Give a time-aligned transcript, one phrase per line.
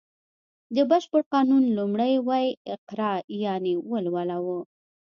[0.75, 3.13] د بشپړ قانون لومړی ویی اقرا
[3.43, 4.47] یانې ولوله و